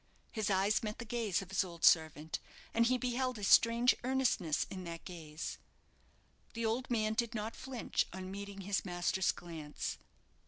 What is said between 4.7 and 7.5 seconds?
in that gaze. The old man did